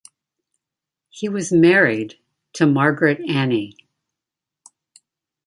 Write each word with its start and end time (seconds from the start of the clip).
He 1.11 1.29
was 1.29 1.51
married, 1.51 2.17
to 2.53 2.65
Margaret 2.65 3.19
Annie. 3.29 3.77